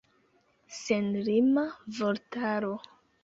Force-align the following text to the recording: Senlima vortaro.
Senlima 0.77 1.65
vortaro. 1.99 2.75